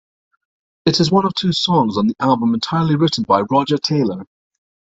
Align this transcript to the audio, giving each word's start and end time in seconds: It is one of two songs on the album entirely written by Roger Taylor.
It 0.87 0.99
is 0.99 1.11
one 1.11 1.27
of 1.27 1.35
two 1.35 1.53
songs 1.53 1.95
on 1.95 2.07
the 2.07 2.15
album 2.19 2.55
entirely 2.55 2.95
written 2.95 3.23
by 3.23 3.41
Roger 3.41 3.77
Taylor. 3.77 4.25